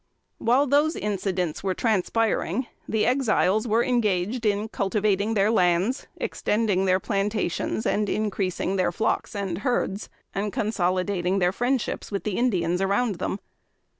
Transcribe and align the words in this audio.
While 0.39 0.65
those 0.65 0.95
incidents 0.95 1.63
were 1.63 1.75
transpiring, 1.75 2.65
the 2.89 3.05
Exiles 3.05 3.67
were 3.67 3.83
engaged 3.83 4.47
in 4.47 4.67
cultivating 4.67 5.35
their 5.35 5.51
lands, 5.51 6.07
extending 6.17 6.85
their 6.85 6.99
plantations 6.99 7.85
and 7.85 8.09
increasing 8.09 8.77
their 8.77 8.91
flocks 8.91 9.35
and 9.35 9.59
herds, 9.59 10.09
and 10.33 10.51
consolidating 10.51 11.37
their 11.37 11.51
friendships 11.51 12.11
with 12.11 12.23
the 12.23 12.37
Indians 12.39 12.81
around 12.81 13.17
them. 13.19 13.37